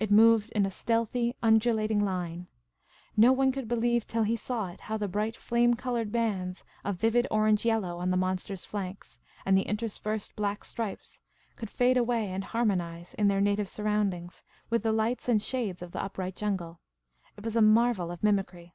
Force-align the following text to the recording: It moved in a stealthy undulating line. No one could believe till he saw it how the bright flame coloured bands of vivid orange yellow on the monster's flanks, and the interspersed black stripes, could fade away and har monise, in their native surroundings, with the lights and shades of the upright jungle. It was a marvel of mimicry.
It 0.00 0.10
moved 0.10 0.50
in 0.52 0.64
a 0.64 0.70
stealthy 0.70 1.36
undulating 1.42 2.00
line. 2.00 2.46
No 3.18 3.34
one 3.34 3.52
could 3.52 3.68
believe 3.68 4.06
till 4.06 4.22
he 4.22 4.34
saw 4.34 4.68
it 4.68 4.80
how 4.88 4.96
the 4.96 5.08
bright 5.08 5.36
flame 5.36 5.74
coloured 5.74 6.10
bands 6.10 6.64
of 6.86 6.96
vivid 6.96 7.28
orange 7.30 7.66
yellow 7.66 7.98
on 7.98 8.10
the 8.10 8.16
monster's 8.16 8.64
flanks, 8.64 9.18
and 9.44 9.58
the 9.58 9.68
interspersed 9.68 10.34
black 10.36 10.64
stripes, 10.64 11.20
could 11.54 11.68
fade 11.68 11.98
away 11.98 12.32
and 12.32 12.44
har 12.44 12.64
monise, 12.64 13.12
in 13.16 13.28
their 13.28 13.42
native 13.42 13.68
surroundings, 13.68 14.42
with 14.70 14.82
the 14.82 14.90
lights 14.90 15.28
and 15.28 15.42
shades 15.42 15.82
of 15.82 15.92
the 15.92 16.02
upright 16.02 16.34
jungle. 16.34 16.80
It 17.36 17.44
was 17.44 17.54
a 17.54 17.60
marvel 17.60 18.10
of 18.10 18.22
mimicry. 18.22 18.74